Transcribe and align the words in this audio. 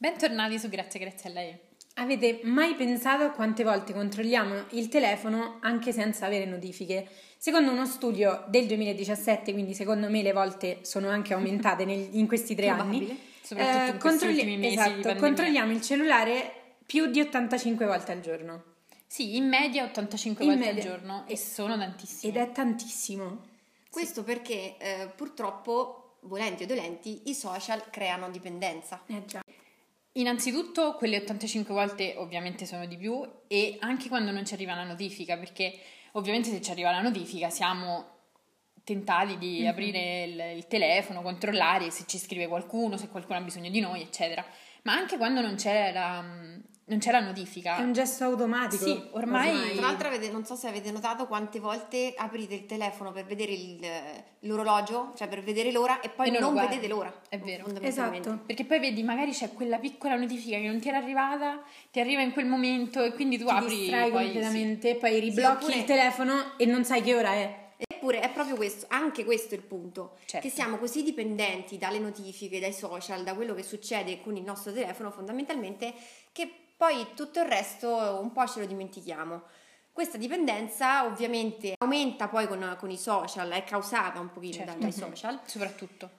Bentornati 0.00 0.60
su 0.60 0.68
Grazie 0.68 1.00
Grazie 1.00 1.28
a 1.28 1.32
lei. 1.32 1.58
Avete 1.94 2.38
mai 2.44 2.76
pensato 2.76 3.24
a 3.24 3.30
quante 3.30 3.64
volte 3.64 3.92
controlliamo 3.92 4.66
il 4.70 4.86
telefono 4.86 5.58
anche 5.60 5.90
senza 5.90 6.26
avere 6.26 6.44
notifiche? 6.44 7.08
Secondo 7.36 7.72
uno 7.72 7.84
studio 7.84 8.44
del 8.46 8.68
2017, 8.68 9.50
quindi 9.50 9.74
secondo 9.74 10.08
me 10.08 10.22
le 10.22 10.32
volte 10.32 10.78
sono 10.82 11.08
anche 11.08 11.34
aumentate 11.34 11.84
nel, 11.84 12.10
in 12.12 12.28
questi 12.28 12.54
tre 12.54 12.66
Probabile, 12.66 13.06
anni, 13.06 13.20
soprattutto 13.42 13.92
in 13.92 13.98
questi 13.98 14.26
ultimi 14.28 14.56
mesi 14.56 14.74
esatto, 14.74 15.14
controlliamo 15.16 15.72
il 15.72 15.82
cellulare 15.82 16.52
più 16.86 17.06
di 17.06 17.20
85 17.20 17.84
volte 17.84 18.12
al 18.12 18.20
giorno. 18.20 18.62
Sì, 19.04 19.34
in 19.34 19.48
media 19.48 19.82
85 19.82 20.44
In 20.44 20.50
volte 20.52 20.64
media. 20.64 20.92
al 20.92 20.96
giorno 20.96 21.24
e 21.26 21.36
sono 21.36 21.76
tantissime. 21.76 22.32
Ed 22.32 22.38
è 22.38 22.52
tantissimo. 22.52 23.46
Questo 23.90 24.22
perché 24.22 24.76
eh, 24.78 25.08
purtroppo, 25.16 26.18
volenti 26.20 26.62
o 26.62 26.66
dolenti, 26.66 27.22
i 27.24 27.34
social 27.34 27.90
creano 27.90 28.30
dipendenza. 28.30 29.02
Eh 29.06 29.24
già. 29.26 29.42
Innanzitutto 30.12 30.94
quelle 30.94 31.18
85 31.18 31.72
volte 31.72 32.14
ovviamente 32.16 32.66
sono 32.66 32.86
di 32.86 32.96
più 32.96 33.22
e 33.46 33.76
anche 33.80 34.08
quando 34.08 34.30
non 34.30 34.44
ci 34.44 34.54
arriva 34.54 34.74
la 34.74 34.84
notifica, 34.84 35.36
perché 35.36 35.78
ovviamente 36.12 36.50
se 36.50 36.60
ci 36.60 36.70
arriva 36.70 36.90
la 36.90 37.00
notifica 37.00 37.50
siamo 37.50 38.16
tentati 38.82 39.36
di 39.36 39.66
aprire 39.66 40.24
il, 40.24 40.56
il 40.56 40.66
telefono, 40.66 41.20
controllare 41.20 41.90
se 41.90 42.04
ci 42.06 42.18
scrive 42.18 42.48
qualcuno, 42.48 42.96
se 42.96 43.08
qualcuno 43.08 43.38
ha 43.38 43.42
bisogno 43.42 43.70
di 43.70 43.80
noi, 43.80 44.00
eccetera. 44.00 44.44
Ma 44.84 44.94
anche 44.94 45.18
quando 45.18 45.40
non 45.42 45.56
c'è 45.56 45.92
la, 45.92 46.24
non 46.88 46.98
c'è 46.98 47.10
la 47.10 47.20
notifica. 47.20 47.76
È 47.76 47.82
un 47.82 47.92
gesto 47.92 48.24
automatico. 48.24 48.84
Sì, 48.84 49.00
ormai- 49.12 49.72
Tra 49.76 49.86
l'altro 49.86 50.08
avete- 50.08 50.30
non 50.30 50.44
so 50.44 50.54
se 50.54 50.68
avete 50.68 50.90
notato 50.90 51.26
quante 51.26 51.60
volte 51.60 52.14
aprite 52.16 52.54
il 52.54 52.66
telefono 52.66 53.12
per 53.12 53.24
vedere 53.24 53.52
il- 53.52 53.86
l'orologio, 54.40 55.12
cioè 55.16 55.28
per 55.28 55.42
vedere 55.42 55.72
l'ora 55.72 56.00
e 56.00 56.08
poi 56.08 56.28
E 56.28 56.30
non 56.30 56.40
non 56.40 56.54
vedete 56.66 56.86
l'ora. 56.88 57.12
È 57.28 57.38
vero. 57.38 57.64
fondamentalmente. 57.64 58.28
Esatto. 58.28 58.44
Perché 58.46 58.64
poi 58.64 58.78
vedi, 58.80 59.02
magari 59.02 59.32
c'è 59.32 59.52
quella 59.52 59.78
piccola 59.78 60.16
notifica 60.16 60.56
che 60.58 60.66
non 60.66 60.80
ti 60.80 60.88
era 60.88 60.98
arrivata, 60.98 61.62
ti 61.90 62.00
arriva 62.00 62.22
in 62.22 62.32
quel 62.32 62.46
momento 62.46 63.02
e 63.02 63.12
quindi 63.12 63.36
tu 63.38 63.44
Ti 63.46 63.50
apri 63.50 63.76
distrai 63.78 64.10
poi, 64.10 64.24
completamente, 64.24 64.94
poi 64.96 65.20
riblocchi 65.20 65.64
oppure- 65.64 65.76
il 65.78 65.84
telefono 65.84 66.56
e 66.56 66.64
non 66.66 66.84
sai 66.84 67.02
che 67.02 67.14
ora 67.14 67.32
è. 67.32 67.66
Eppure 67.90 68.20
è 68.20 68.30
proprio 68.30 68.54
questo, 68.56 68.86
anche 68.90 69.24
questo 69.24 69.54
è 69.54 69.58
il 69.58 69.64
punto, 69.64 70.16
Certo. 70.24 70.46
che 70.46 70.52
siamo 70.52 70.78
così 70.78 71.02
dipendenti 71.02 71.78
dalle 71.78 71.98
notifiche, 71.98 72.58
dai 72.60 72.72
social, 72.72 73.22
da 73.24 73.34
quello 73.34 73.54
che 73.54 73.62
succede 73.64 74.20
con 74.20 74.36
il 74.36 74.42
nostro 74.44 74.72
telefono 74.72 75.10
fondamentalmente, 75.10 75.92
che 76.32 76.50
poi 76.78 77.08
tutto 77.14 77.40
il 77.40 77.46
resto 77.48 78.18
un 78.22 78.30
po' 78.32 78.46
ce 78.46 78.60
lo 78.60 78.66
dimentichiamo. 78.66 79.42
Questa 79.92 80.16
dipendenza 80.16 81.04
ovviamente 81.06 81.74
aumenta 81.78 82.28
poi 82.28 82.46
con, 82.46 82.76
con 82.78 82.88
i 82.90 82.96
social, 82.96 83.50
è 83.50 83.64
causata 83.64 84.20
un 84.20 84.30
pochino 84.30 84.52
Certo. 84.54 84.72
da- 84.72 84.78
dai 84.78 84.92
social 84.92 85.40
sì, 85.44 85.50
soprattutto. 85.58 86.10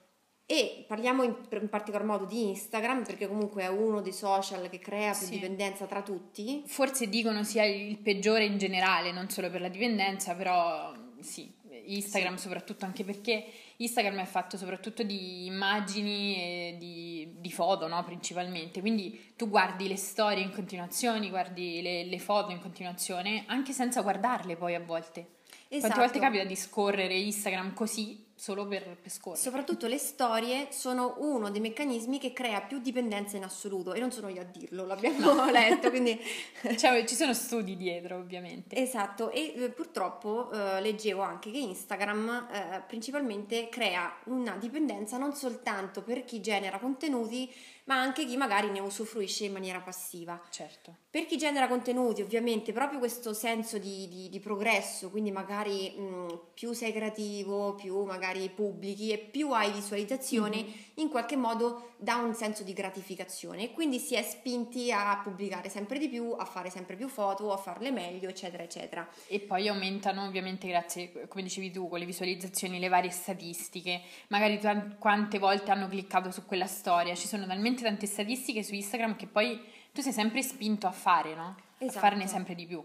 e 0.44 0.84
parliamo 0.86 1.22
in, 1.22 1.34
in 1.52 1.68
particolar 1.70 2.04
modo 2.06 2.26
di 2.26 2.48
Instagram 2.48 3.04
perché 3.04 3.26
comunque 3.26 3.62
è 3.62 3.68
uno 3.68 4.02
dei 4.02 4.12
social 4.12 4.68
che 4.68 4.78
crea 4.80 5.12
più 5.12 5.24
Sì. 5.26 5.30
dipendenza 5.32 5.86
tra 5.86 6.02
tutti. 6.02 6.62
Forse 6.66 7.08
dicono 7.08 7.42
sia 7.42 7.64
il 7.64 7.96
peggiore 7.98 8.44
in 8.44 8.58
generale, 8.58 9.12
non 9.12 9.30
solo 9.30 9.48
per 9.48 9.62
la 9.62 9.68
dipendenza, 9.68 10.34
però 10.34 10.92
sì, 11.20 11.50
Instagram 11.86 12.36
soprattutto 12.36 12.84
anche 12.84 13.02
perché 13.04 13.46
Instagram 13.82 14.20
è 14.20 14.24
fatto 14.24 14.56
soprattutto 14.56 15.02
di 15.02 15.46
immagini 15.46 16.36
e 16.36 16.76
di, 16.78 17.34
di 17.38 17.50
foto, 17.50 17.88
no? 17.88 18.02
principalmente. 18.04 18.80
Quindi 18.80 19.32
tu 19.36 19.48
guardi 19.48 19.88
le 19.88 19.96
storie 19.96 20.42
in 20.42 20.52
continuazione, 20.52 21.30
guardi 21.30 21.80
le, 21.80 22.04
le 22.04 22.18
foto 22.18 22.50
in 22.50 22.60
continuazione, 22.60 23.44
anche 23.46 23.72
senza 23.72 24.02
guardarle 24.02 24.56
poi 24.56 24.74
a 24.74 24.80
volte. 24.80 25.38
Quante 25.68 25.86
Esatto. 25.86 26.00
volte 26.00 26.18
capita 26.18 26.44
di 26.44 26.56
scorrere 26.56 27.14
Instagram 27.14 27.72
così 27.74 28.28
solo 28.40 28.66
per, 28.66 28.96
per 29.00 29.12
scorrere? 29.12 29.42
Soprattutto 29.42 29.86
le 29.86 29.98
storie 29.98 30.68
sono 30.70 31.16
uno 31.18 31.50
dei 31.50 31.60
meccanismi 31.60 32.18
che 32.18 32.32
crea 32.32 32.62
più 32.62 32.78
dipendenza 32.78 33.36
in 33.36 33.44
assoluto 33.44 33.92
e 33.92 34.00
non 34.00 34.10
sono 34.10 34.28
io 34.28 34.40
a 34.40 34.44
dirlo, 34.44 34.86
l'abbiamo 34.86 35.44
letto, 35.52 35.90
quindi 35.90 36.18
Cioè, 36.78 37.04
ci 37.04 37.14
sono 37.14 37.34
studi 37.34 37.76
dietro, 37.76 38.16
ovviamente. 38.16 38.76
esatto 38.76 39.30
e 39.30 39.52
eh, 39.54 39.68
purtroppo 39.68 40.50
eh, 40.50 40.80
leggevo 40.80 41.20
anche 41.20 41.50
che 41.50 41.58
Instagram 41.58 42.48
eh, 42.50 42.82
principalmente 42.86 43.68
crea 43.68 44.10
una 44.24 44.56
dipendenza 44.56 45.18
non 45.18 45.34
soltanto 45.34 46.00
per 46.00 46.24
chi 46.24 46.40
genera 46.40 46.78
contenuti, 46.78 47.52
ma 47.84 48.00
anche 48.00 48.24
chi 48.24 48.36
magari 48.36 48.70
ne 48.70 48.80
usufruisce 48.80 49.44
in 49.44 49.52
maniera 49.52 49.80
passiva. 49.80 50.40
Certo. 50.50 50.96
Per 51.10 51.26
chi 51.26 51.36
genera 51.36 51.66
contenuti, 51.68 52.22
ovviamente, 52.22 52.72
proprio 52.72 52.98
questo 52.98 53.32
senso 53.32 53.78
di, 53.78 54.08
di- 54.08 54.28
di 54.28 54.40
progresso, 54.40 55.10
quindi 55.10 55.30
magari 55.30 55.90
mh, 55.90 56.40
più 56.54 56.72
sei 56.72 56.92
creativo, 56.92 57.74
più 57.74 58.04
magari 58.04 58.48
pubblichi 58.50 59.10
e 59.10 59.18
più 59.18 59.50
hai 59.52 59.72
visualizzazioni, 59.72 60.89
in 61.00 61.08
qualche 61.08 61.36
modo 61.36 61.92
dà 61.96 62.16
un 62.16 62.34
senso 62.34 62.62
di 62.62 62.72
gratificazione 62.72 63.62
e 63.64 63.72
quindi 63.72 63.98
si 63.98 64.14
è 64.14 64.22
spinti 64.22 64.90
a 64.92 65.20
pubblicare 65.22 65.68
sempre 65.68 65.98
di 65.98 66.08
più, 66.08 66.34
a 66.38 66.44
fare 66.44 66.70
sempre 66.70 66.96
più 66.96 67.08
foto, 67.08 67.52
a 67.52 67.56
farle 67.56 67.90
meglio, 67.90 68.28
eccetera, 68.28 68.62
eccetera. 68.62 69.08
E 69.26 69.40
poi 69.40 69.68
aumentano 69.68 70.24
ovviamente 70.24 70.68
grazie, 70.68 71.26
come 71.28 71.42
dicevi 71.42 71.70
tu, 71.70 71.88
con 71.88 71.98
le 71.98 72.04
visualizzazioni, 72.06 72.78
le 72.78 72.88
varie 72.88 73.10
statistiche. 73.10 74.00
Magari 74.28 74.58
tu- 74.58 74.96
quante 74.98 75.38
volte 75.38 75.70
hanno 75.70 75.88
cliccato 75.88 76.30
su 76.30 76.44
quella 76.46 76.66
storia. 76.66 77.14
Ci 77.14 77.26
sono 77.28 77.46
talmente 77.46 77.82
tante 77.82 78.06
statistiche 78.06 78.62
su 78.62 78.74
Instagram 78.74 79.16
che 79.16 79.26
poi 79.26 79.60
tu 79.92 80.00
sei 80.02 80.12
sempre 80.12 80.42
spinto 80.42 80.86
a 80.86 80.92
fare, 80.92 81.34
no? 81.34 81.56
A 81.78 81.84
Esatto. 81.84 81.98
farne 81.98 82.26
sempre 82.26 82.54
di 82.54 82.66
più. 82.66 82.82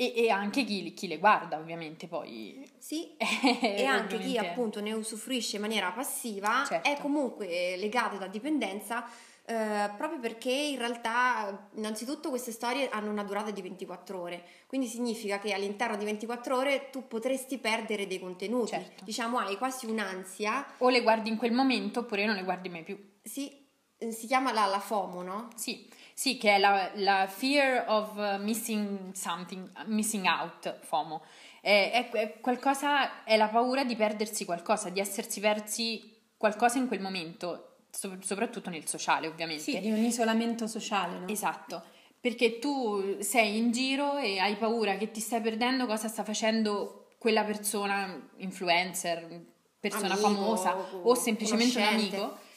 E, 0.00 0.14
e 0.16 0.30
anche 0.30 0.64
chi, 0.64 0.94
chi 0.94 1.06
le 1.08 1.18
guarda, 1.18 1.58
ovviamente, 1.58 2.06
poi. 2.06 2.66
Sì, 2.78 3.14
e 3.18 3.84
anche 3.84 4.18
chi 4.18 4.38
appunto 4.38 4.80
ne 4.80 4.94
usufruisce 4.94 5.56
in 5.56 5.62
maniera 5.62 5.90
passiva 5.92 6.64
Certo. 6.66 6.88
è 6.88 6.96
comunque 6.98 7.76
legato 7.76 8.16
alla 8.16 8.26
dipendenza 8.26 9.06
eh, 9.44 9.90
proprio 9.98 10.18
perché 10.18 10.50
in 10.50 10.78
realtà 10.78 11.68
innanzitutto 11.74 12.30
queste 12.30 12.50
storie 12.50 12.88
hanno 12.88 13.10
una 13.10 13.24
durata 13.24 13.50
di 13.50 13.60
24 13.60 14.18
ore, 14.18 14.42
quindi 14.66 14.86
significa 14.86 15.38
che 15.38 15.52
all'interno 15.52 15.98
di 15.98 16.06
24 16.06 16.56
ore 16.56 16.88
tu 16.90 17.06
potresti 17.06 17.58
perdere 17.58 18.06
dei 18.06 18.20
contenuti, 18.20 18.70
Certo. 18.70 19.04
diciamo 19.04 19.38
hai 19.38 19.58
quasi 19.58 19.84
un'ansia, 19.84 20.64
O 20.78 20.88
le 20.88 21.02
guardi 21.02 21.28
in 21.28 21.36
quel 21.36 21.52
momento 21.52 22.00
oppure 22.00 22.24
non 22.24 22.36
le 22.36 22.44
guardi 22.44 22.70
mai 22.70 22.84
più. 22.84 22.98
sì, 23.22 23.66
eh, 23.98 24.12
si 24.12 24.26
chiama 24.26 24.50
la, 24.52 24.64
la 24.64 24.80
FOMO, 24.80 25.20
no? 25.22 25.48
Sì, 25.56 25.86
sì, 26.20 26.36
che 26.36 26.56
è 26.56 26.58
la, 26.58 26.90
la 26.96 27.26
fear 27.26 27.86
of 27.88 28.14
uh, 28.14 28.42
missing 28.42 29.14
something, 29.14 29.70
missing 29.86 30.26
out, 30.26 30.78
FOMO. 30.80 31.22
È, 31.62 32.10
è- 32.12 32.40
qualcosa, 32.40 33.24
è 33.24 33.38
la 33.38 33.48
paura 33.48 33.84
di 33.84 33.96
perdersi 33.96 34.44
qualcosa, 34.44 34.90
di 34.90 35.00
essersi 35.00 35.40
persi 35.40 36.14
qualcosa 36.36 36.76
in 36.76 36.88
quel 36.88 37.00
momento, 37.00 37.76
so- 37.90 38.18
soprattutto 38.20 38.68
nel 38.68 38.86
sociale, 38.86 39.28
ovviamente. 39.28 39.62
Sì, 39.62 39.80
di 39.80 39.90
un 39.90 40.04
isolamento 40.04 40.66
sociale, 40.66 41.20
no? 41.20 41.26
Esatto, 41.26 41.82
perché 42.20 42.58
tu 42.58 43.22
sei 43.22 43.56
in 43.56 43.72
giro 43.72 44.18
e 44.18 44.40
hai 44.40 44.56
paura 44.56 44.98
che 44.98 45.10
ti 45.10 45.20
stai 45.20 45.40
perdendo 45.40 45.86
cosa 45.86 46.08
sta 46.08 46.22
facendo 46.22 47.06
quella 47.16 47.44
persona, 47.44 48.28
influencer, 48.36 49.46
persona 49.80 50.12
Amico, 50.12 50.28
famosa 50.28 50.76
o 51.02 51.14
semplicemente 51.14 51.78
un 51.78 51.84
amico 51.86 52.48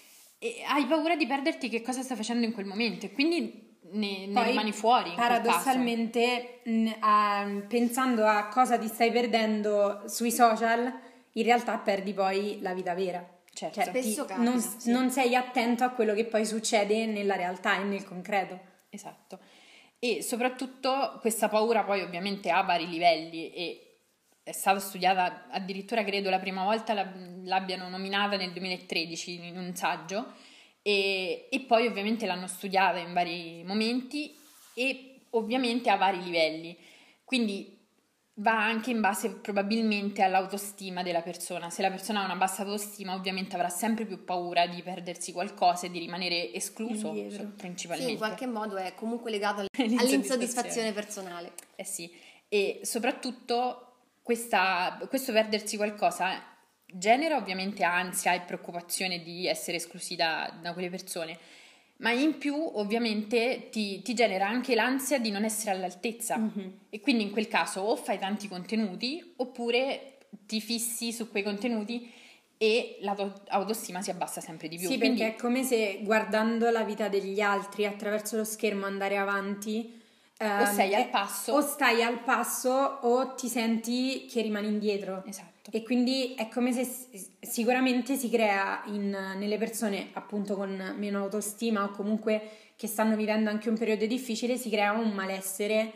e 0.44 0.62
hai 0.68 0.86
paura 0.86 1.16
di 1.16 1.26
perderti 1.26 1.70
che 1.70 1.82
cosa 1.82 2.02
sta 2.02 2.16
facendo 2.16 2.46
in 2.46 2.52
quel 2.52 2.66
momento 2.66 3.06
e 3.06 3.12
quindi 3.14 3.78
ne, 3.92 4.26
ne 4.28 4.34
Poi, 4.34 4.46
rimani 4.50 4.72
fuori. 4.74 5.10
in 5.10 5.16
quel 5.16 5.28
caso. 5.28 5.42
paradossalmente, 5.42 6.60
mh, 6.66 6.90
a- 7.00 7.48
pensando 7.68 8.26
a 8.26 8.48
cosa 8.48 8.78
ti 8.78 8.88
stai 8.88 9.12
perdendo 9.12 10.04
sui 10.08 10.32
social, 10.32 10.92
in 11.34 11.44
realtà 11.44 11.78
perdi 11.78 12.14
poi 12.14 12.60
la 12.62 12.74
vita 12.74 12.94
vera. 12.94 13.26
Certo. 13.54 13.76
Cioè, 13.82 13.86
Spesso 13.90 14.24
ti- 14.26 14.28
capita, 14.34 14.50
non, 14.50 14.60
sì. 14.60 14.92
non 14.92 15.10
sei 15.12 15.36
attento 15.36 15.84
a 15.84 15.90
quello 15.90 16.14
che 16.14 16.26
poi 16.26 16.46
succede 16.46 17.06
nella 17.06 17.36
realtà 17.36 17.80
e 17.80 17.84
nel 17.84 18.04
concreto. 18.04 18.60
Esatto. 18.90 19.40
E 20.00 20.22
soprattutto 20.22 21.18
questa 21.22 21.48
paura 21.48 21.84
poi 21.84 22.02
ovviamente 22.02 22.50
ha 22.50 22.62
vari 22.64 22.90
livelli 22.90 23.52
e 23.54 23.93
è 24.44 24.52
stata 24.52 24.80
studiata 24.80 25.46
addirittura 25.50 26.04
credo 26.04 26.30
la 26.30 26.40
prima 26.40 26.64
volta 26.64 26.94
la- 26.94 27.10
l'abbiano 27.46 27.88
nominata 27.90 28.36
nel 28.36 28.52
2013 28.52 29.46
in 29.48 29.58
un 29.58 29.74
saggio 29.76 30.34
e, 30.82 31.48
e 31.50 31.60
poi 31.62 31.88
ovviamente 31.88 32.26
l'hanno 32.26 32.48
studiata 32.48 32.98
in 33.00 33.14
vari 33.14 33.64
momenti 33.64 34.36
e 34.74 35.22
ovviamente 35.32 35.90
a 35.90 35.96
vari 35.96 36.22
livelli. 36.24 36.78
Quindi 37.24 37.80
va 38.38 38.64
anche 38.66 38.90
in 38.92 39.00
base 39.00 39.36
probabilmente 39.36 40.22
all'autostima 40.24 41.04
della 41.04 41.22
persona. 41.22 41.70
Se 41.70 41.82
la 41.82 41.90
persona 41.90 42.22
ha 42.22 42.26
una 42.26 42.36
bassa 42.36 42.64
autostima, 42.64 43.14
ovviamente 43.14 43.56
avrà 43.56 43.70
sempre 43.70 44.06
più 44.06 44.24
paura 44.26 44.66
di 44.68 44.82
perdersi 44.82 45.32
qualcosa 45.32 45.86
e 45.86 45.92
di 45.92 46.00
rimanere 46.00 46.52
escluso, 46.52 47.14
so- 47.14 47.30
Sì, 47.30 47.46
principalmente. 47.56 48.12
in 48.12 48.18
qualche 48.18 48.46
modo 48.48 48.76
è 48.76 48.94
comunque 48.96 49.32
legato 49.32 49.62
al- 49.62 49.68
All'insoddisfazione. 49.78 50.02
all'insoddisfazione 50.18 50.92
personale. 50.92 51.54
Eh 51.76 51.86
sì, 51.86 52.12
e 52.50 52.80
soprattutto 52.84 53.93
questa- 54.24 54.98
questo 55.08 55.32
perdersi 55.32 55.78
qualcosa 55.78 56.42
genera 56.86 57.38
ovviamente 57.38 57.84
ansia 57.84 58.34
e 58.34 58.42
preoccupazione 58.42 59.22
di 59.22 59.48
essere 59.48 59.78
esclusi 59.78 60.16
da, 60.16 60.52
da 60.62 60.74
quelle 60.74 60.90
persone, 60.90 61.38
ma 61.98 62.12
in 62.12 62.38
più 62.38 62.56
ovviamente 62.56 63.70
ti, 63.70 64.02
ti 64.02 64.14
genera 64.14 64.48
anche 64.48 64.76
l'ansia 64.76 65.20
di 65.20 65.30
non 65.30 65.44
essere 65.44 65.72
all'altezza 65.72 66.38
e 66.90 67.00
quindi 67.00 67.24
in 67.24 67.32
quel 67.32 67.48
caso 67.48 67.82
o 67.82 67.96
fai 67.96 68.18
tanti 68.18 68.48
contenuti 68.48 69.34
oppure 69.38 70.18
ti 70.46 70.60
fissi 70.62 71.12
su 71.12 71.30
quei 71.30 71.44
contenuti 71.44 72.12
e 72.58 72.98
l'autostima 73.02 74.02
si 74.02 74.10
abbassa 74.10 74.40
sempre 74.40 74.68
di 74.68 74.78
più. 74.78 74.88
Sì, 74.88 74.98
Quindi, 74.98 75.20
perché 75.20 75.36
è 75.36 75.40
come 75.40 75.64
se 75.64 76.00
guardando 76.04 76.70
la 76.70 76.84
vita 76.84 77.10
degli 77.10 77.42
altri 77.42 77.86
attraverso 77.86 78.38
lo 78.38 78.44
schermo 78.44 78.86
andare 78.86 79.18
avanti. 79.18 80.02
O 80.44 80.64
ehm, 80.64 80.74
sei 80.74 80.96
al 80.96 81.10
passo. 81.10 81.54
O 81.54 81.62
stai 81.62 82.04
al 82.04 82.20
passo 82.20 82.72
o 82.72 83.34
ti 83.36 83.48
senti 83.48 84.26
che 84.30 84.42
rimani 84.42 84.68
indietro. 84.68 85.24
Esatto. 85.26 85.72
E 85.72 85.84
quindi 85.84 86.36
è 86.36 86.50
come 86.50 86.74
se 86.74 86.86
sicuramente 87.40 88.16
si 88.16 88.30
crea 88.30 88.82
in- 88.88 89.36
nelle 89.38 89.58
persone 89.58 90.10
appunto 90.14 90.56
con 90.56 90.96
meno 90.98 91.20
autostima 91.20 91.84
o 91.84 91.92
comunque 91.92 92.42
che 92.76 92.88
stanno 92.88 93.16
vivendo 93.16 93.50
anche 93.50 93.70
un 93.70 93.78
periodo 93.78 94.06
difficile, 94.06 94.58
si 94.58 94.70
crea 94.70 94.92
un 94.92 95.12
malessere 95.12 95.92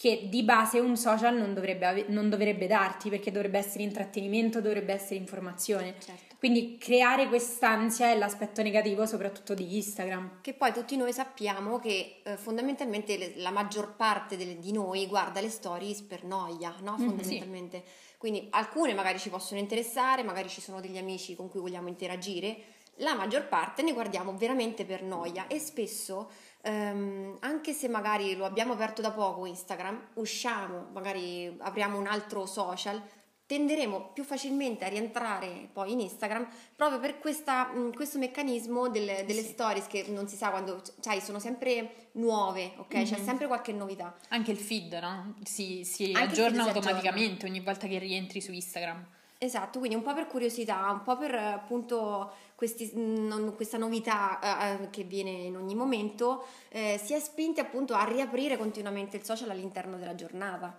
che 0.00 0.28
di 0.30 0.42
base 0.42 0.78
un 0.78 0.96
social 0.96 1.36
non 1.36 1.52
dovrebbe, 1.52 2.06
non 2.08 2.30
dovrebbe 2.30 2.66
darti 2.66 3.10
perché 3.10 3.30
dovrebbe 3.30 3.58
essere 3.58 3.82
intrattenimento, 3.82 4.62
dovrebbe 4.62 4.94
essere 4.94 5.16
informazione. 5.16 5.96
Certo. 5.98 6.36
Quindi 6.38 6.78
creare 6.78 7.28
quest'ansia 7.28 8.06
è 8.10 8.16
l'aspetto 8.16 8.62
negativo 8.62 9.04
soprattutto 9.04 9.52
di 9.52 9.76
Instagram. 9.76 10.38
Che 10.40 10.54
poi 10.54 10.72
tutti 10.72 10.96
noi 10.96 11.12
sappiamo 11.12 11.78
che 11.78 12.22
eh, 12.24 12.38
fondamentalmente 12.38 13.18
le- 13.18 13.32
la 13.36 13.50
maggior 13.50 13.94
parte 13.94 14.38
delle- 14.38 14.58
di 14.58 14.72
noi 14.72 15.06
guarda 15.06 15.42
le 15.42 15.50
stories 15.50 16.00
per 16.00 16.24
noia, 16.24 16.74
no? 16.80 16.92
Mhm, 16.96 17.06
Fondamentalmente. 17.06 17.82
Quindi 18.16 18.46
alcune 18.52 18.94
magari 18.94 19.18
ci 19.18 19.28
possono 19.28 19.60
interessare, 19.60 20.22
magari 20.22 20.48
ci 20.48 20.62
sono 20.62 20.80
degli 20.80 20.96
amici 20.96 21.36
con 21.36 21.50
cui 21.50 21.60
vogliamo 21.60 21.88
interagire, 21.88 22.56
la 22.96 23.14
maggior 23.14 23.48
parte 23.48 23.82
ne 23.82 23.92
guardiamo 23.92 24.34
veramente 24.36 24.84
per 24.86 25.02
noia 25.02 25.46
e 25.46 25.58
spesso, 25.58 26.30
ehm, 26.62 27.36
anche 27.40 27.72
se 27.72 27.88
magari 27.88 28.34
lo 28.36 28.44
abbiamo 28.44 28.72
aperto 28.74 29.00
da 29.02 29.10
poco 29.12 29.46
Instagram, 29.46 30.08
usciamo, 30.14 30.88
magari 30.92 31.54
apriamo 31.58 31.98
un 31.98 32.06
altro 32.06 32.46
social, 32.46 33.00
tenderemo 33.46 34.10
più 34.12 34.22
facilmente 34.22 34.84
a 34.84 34.88
rientrare 34.88 35.68
poi 35.72 35.90
in 35.90 35.98
Instagram 36.00 36.46
proprio 36.76 37.00
per 37.00 37.18
questa, 37.18 37.66
mh, 37.72 37.94
questo 37.94 38.18
meccanismo 38.18 38.88
delle, 38.88 39.24
delle 39.26 39.42
Sì. 39.42 39.48
stories 39.48 39.86
che 39.88 40.04
non 40.08 40.28
si 40.28 40.36
sa 40.36 40.50
quando, 40.50 40.80
cioè 41.00 41.18
sono 41.18 41.40
sempre 41.40 42.10
nuove, 42.12 42.74
ok? 42.76 43.02
C'è 43.02 43.18
Mhm. 43.18 43.24
sempre 43.24 43.46
qualche 43.48 43.72
novità. 43.72 44.16
Anche 44.28 44.52
il 44.52 44.56
feed, 44.58 44.92
no? 45.00 45.34
Si, 45.42 45.84
si 45.84 46.12
aggiorna 46.14 46.62
si 46.62 46.68
automaticamente 46.68 47.46
ogni 47.46 47.58
volta 47.60 47.88
che 47.88 47.98
rientri 47.98 48.40
su 48.40 48.52
Instagram. 48.52 49.04
Esatto, 49.42 49.78
quindi 49.78 49.96
un 49.96 50.02
po' 50.02 50.12
per 50.12 50.26
curiosità, 50.26 50.90
un 50.90 51.02
po' 51.02 51.16
per 51.16 51.34
appunto 51.34 52.30
questi- 52.54 52.90
non- 52.94 53.54
questa 53.56 53.78
novità 53.78 54.38
eh, 54.78 54.82
eh, 54.82 54.90
che 54.90 55.02
viene 55.04 55.30
in 55.30 55.56
ogni 55.56 55.74
momento, 55.74 56.44
eh, 56.68 57.00
si 57.02 57.14
è 57.14 57.18
spinti 57.20 57.58
appunto 57.58 57.94
a 57.94 58.04
riaprire 58.04 58.58
continuamente 58.58 59.16
il 59.16 59.24
social 59.24 59.48
all'interno 59.48 59.96
della 59.96 60.14
giornata, 60.14 60.78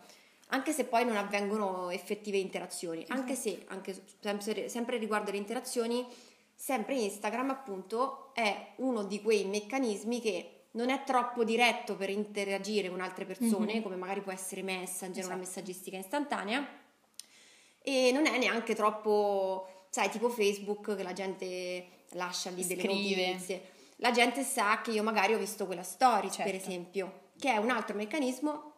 anche 0.50 0.74
se 0.74 0.84
poi 0.86 1.06
non 1.06 1.18
avvengono 1.18 1.90
effettive 1.90 2.38
interazioni, 2.38 3.04
anche 3.08 3.34
se, 3.34 3.63
anche 3.69 4.00
sempre, 4.19 4.69
sempre 4.69 4.98
riguardo 4.98 5.31
le 5.31 5.38
interazioni, 5.38 6.06
sempre 6.54 6.94
Instagram 7.00 7.50
appunto 7.50 8.30
è 8.36 8.74
uno 8.75 9.04
di 9.06 9.24
quei 9.24 9.44
meccanismi 9.46 10.22
che 10.22 10.66
non 10.74 10.92
è 10.92 11.04
troppo 11.04 11.44
diretto 11.44 11.96
per 11.96 12.12
interagire 12.12 12.92
con 12.92 13.02
altre 13.02 13.25
persone, 13.25 13.78
Mhm. 13.78 13.81
come 13.81 13.96
magari 13.96 14.22
può 14.22 14.31
essere 14.31 14.62
Messenger, 14.62 15.25
una 15.25 15.34
Esatto. 15.34 15.40
messaggistica 15.40 15.98
istantanea 15.98 16.64
e 17.81 18.12
non 18.12 18.25
è 18.25 18.38
neanche 18.38 18.75
troppo, 18.75 19.86
sai, 19.89 20.10
tipo 20.10 20.30
Facebook 20.30 20.95
che 20.95 21.04
la 21.04 21.13
gente 21.13 21.88
lascia 22.12 22.50
lì 22.50 22.66
delle 22.66 22.81
Scrive. 22.83 23.28
notizie. 23.28 23.69
La 23.98 24.12
gente 24.12 24.44
sa 24.44 24.81
che 24.81 24.92
io 24.92 25.04
magari 25.04 25.33
ho 25.33 25.38
visto 25.38 25.66
quella 25.66 25.83
story, 25.83 26.30
Certo. 26.31 26.44
per 26.51 26.56
esempio, 26.56 27.30
che 27.39 27.51
è 27.54 27.57
un 27.57 27.69
altro 27.69 27.95
meccanismo, 27.95 28.72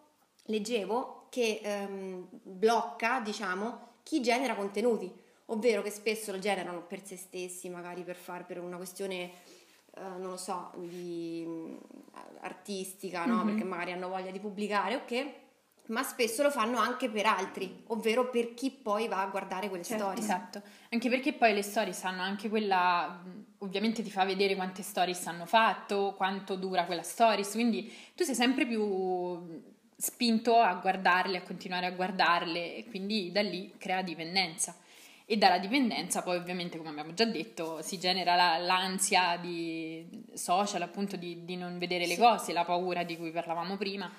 leggevo, 0.45 1.27
che 1.29 1.61
ehm, 1.63 2.27
blocca, 2.29 3.21
diciamo, 3.21 3.91
chi 4.03 4.21
genera 4.21 4.55
contenuti, 4.55 5.11
ovvero 5.47 5.81
che 5.81 5.89
spesso 5.89 6.31
lo 6.31 6.39
generano 6.39 6.81
per 6.83 7.05
se 7.05 7.15
stessi, 7.15 7.69
magari 7.69 8.03
per 8.03 8.15
fare 8.15 8.43
per 8.43 8.59
una 8.59 8.77
questione 8.77 9.31
eh, 9.95 10.01
non 10.01 10.31
lo 10.31 10.37
so, 10.37 10.71
di 10.75 11.43
mm, 11.47 11.75
artistica, 12.41 13.25
no? 13.25 13.37
Mhm. 13.43 13.45
Perché 13.45 13.63
magari 13.63 13.91
hanno 13.91 14.09
voglia 14.09 14.31
di 14.31 14.39
pubblicare, 14.39 14.95
ok? 14.95 15.31
Ma 15.87 16.01
spesso 16.01 16.43
lo 16.43 16.49
fanno 16.49 16.77
anche 16.77 17.09
per 17.09 17.25
altri, 17.25 17.83
ovvero 17.87 18.29
per 18.29 18.53
chi 18.53 18.71
poi 18.71 19.07
va 19.09 19.21
a 19.21 19.27
guardare 19.27 19.67
quelle 19.67 19.83
Certo, 19.83 20.03
storie. 20.03 20.21
Esatto, 20.23 20.61
anche 20.89 21.09
perché 21.09 21.33
poi 21.33 21.53
le 21.53 21.61
stories 21.61 22.03
hanno 22.05 22.21
anche 22.21 22.47
quella, 22.47 23.21
ovviamente 23.59 24.01
ti 24.01 24.09
fa 24.09 24.23
vedere 24.23 24.55
quante 24.55 24.81
stories 24.81 25.27
hanno 25.27 25.45
fatto, 25.45 26.13
quanto 26.15 26.55
dura 26.55 26.85
quella 26.85 27.03
stories, 27.03 27.51
quindi 27.51 27.93
tu 28.15 28.23
sei 28.23 28.33
sempre 28.35 28.65
più 28.65 29.61
spinto 29.97 30.57
a 30.57 30.73
guardarle, 30.75 31.37
a 31.37 31.41
continuare 31.43 31.85
a 31.87 31.91
guardarle 31.91 32.75
e 32.77 32.85
quindi 32.87 33.31
da 33.33 33.41
lì 33.41 33.73
crea 33.77 34.01
dipendenza. 34.01 34.75
E 35.25 35.37
dalla 35.37 35.57
dipendenza 35.57 36.21
poi 36.21 36.37
ovviamente, 36.37 36.77
come 36.77 36.89
abbiamo 36.89 37.13
già 37.13 37.25
detto, 37.25 37.81
si 37.81 37.97
genera 37.99 38.35
la- 38.35 38.57
l'ansia 38.57 39.37
di 39.37 40.05
social, 40.33 40.81
appunto 40.81 41.15
di, 41.17 41.43
di 41.43 41.55
non 41.57 41.77
vedere 41.77 42.05
le 42.07 42.15
Sì. 42.15 42.19
cose, 42.21 42.53
la 42.53 42.63
paura 42.65 43.03
di 43.03 43.17
cui 43.17 43.31
parlavamo 43.31 43.75
prima. 43.77 44.09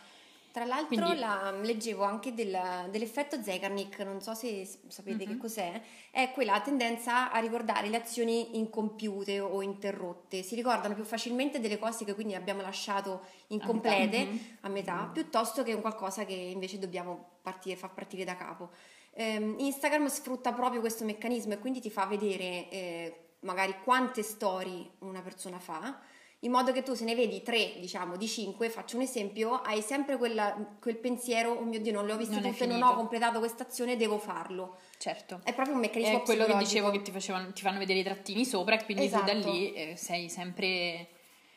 Tra 0.54 0.64
l'altro 0.64 0.86
Quindi- 1.02 1.18
la- 1.18 1.50
leggevo 1.50 2.04
anche 2.04 2.32
del- 2.32 2.86
dell'effetto 2.88 3.42
Zeigarnik, 3.42 3.98
non 4.02 4.20
so 4.20 4.34
se 4.34 4.64
sapete 4.86 5.24
che 5.26 5.32
Mhm. 5.32 5.38
cos'è, 5.40 5.82
è 6.12 6.30
quella 6.30 6.60
tendenza 6.60 7.32
a 7.32 7.40
ricordare 7.40 7.88
le 7.88 7.96
azioni 7.96 8.56
incompiute 8.56 9.40
o 9.40 9.62
interrotte, 9.62 10.44
si 10.44 10.54
ricordano 10.54 10.94
più 10.94 11.02
facilmente 11.02 11.58
delle 11.58 11.76
cose 11.76 12.04
che 12.04 12.14
quindi 12.14 12.36
abbiamo 12.36 12.60
lasciato 12.62 13.22
incomplete 13.48 14.24
Mhm. 14.26 14.38
a 14.60 14.68
metà, 14.68 15.10
piuttosto 15.12 15.64
che 15.64 15.72
un 15.72 15.80
qualcosa 15.80 16.24
che 16.24 16.34
invece 16.34 16.78
dobbiamo 16.78 17.30
partire, 17.42 17.74
far 17.74 17.92
partire 17.92 18.22
da 18.22 18.36
capo. 18.36 18.70
Ehm, 19.14 19.56
Instagram 19.58 20.06
sfrutta 20.06 20.52
proprio 20.52 20.78
questo 20.78 21.04
meccanismo 21.04 21.54
e 21.54 21.58
quindi 21.58 21.80
ti 21.80 21.90
fa 21.90 22.06
vedere 22.06 22.68
eh, 22.70 23.18
magari 23.40 23.74
quante 23.82 24.22
storie 24.22 24.88
una 25.00 25.20
persona 25.20 25.58
fa, 25.58 25.98
in 26.44 26.50
modo 26.50 26.72
che 26.72 26.82
tu 26.82 26.94
se 26.94 27.04
ne 27.04 27.14
vedi 27.14 27.42
tre, 27.42 27.74
diciamo, 27.80 28.16
di 28.16 28.26
cinque, 28.28 28.68
faccio 28.70 28.96
un 28.96 29.02
esempio, 29.02 29.60
hai 29.62 29.80
sempre 29.80 30.16
quella- 30.18 30.54
quel 30.80 30.96
pensiero, 30.96 31.52
oh 31.52 31.62
mio 31.64 31.80
Dio, 31.80 31.92
non 31.92 32.06
le 32.06 32.12
ho 32.12 32.16
viste 32.16 32.38
Non 32.38 32.50
tutte, 32.50 32.66
non 32.66 32.82
ho 32.82 32.94
completato 32.94 33.38
questa 33.38 33.62
azione, 33.62 33.96
devo 33.96 34.18
farlo. 34.18 34.76
Certo. 34.98 35.40
È 35.42 35.54
proprio 35.54 35.74
un 35.74 35.80
meccanismo 35.80 36.18
È 36.18 36.22
quello 36.22 36.44
che 36.44 36.56
dicevo 36.58 36.90
che 36.90 37.00
ti, 37.02 37.10
facevano, 37.10 37.50
ti 37.52 37.62
fanno 37.62 37.78
vedere 37.78 37.98
i 38.00 38.02
trattini 38.02 38.44
sopra 38.44 38.78
e 38.78 38.84
quindi 38.84 39.08
tu 39.10 39.16
da 39.22 39.32
Esatto. 39.32 39.50
lì 39.50 39.72
eh, 39.72 39.96
sei 39.96 40.28
sempre 40.28 41.08